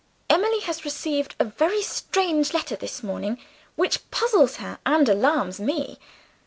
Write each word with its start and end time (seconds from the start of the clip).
Emily 0.31 0.61
has 0.61 0.83
received 0.83 1.35
a 1.39 1.45
very 1.45 1.83
strange 1.83 2.55
letter 2.55 2.75
this 2.75 3.03
morning, 3.03 3.37
which 3.75 4.09
puzzles 4.09 4.55
her 4.55 4.79
and 4.83 5.07
alarms 5.07 5.59
me. 5.59 5.99